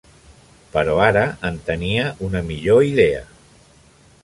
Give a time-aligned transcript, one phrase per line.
[0.75, 3.23] Però ara en tenia una millor idea.